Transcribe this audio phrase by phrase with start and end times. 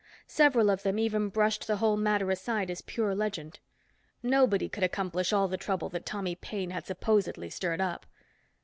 [0.25, 3.59] Several of them even brushed the whole matter aside as pure legend.
[4.23, 8.07] Nobody could accomplish all the trouble that Tommy Paine had supposedly stirred up.